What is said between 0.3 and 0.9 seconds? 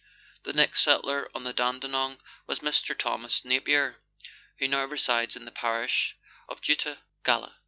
The next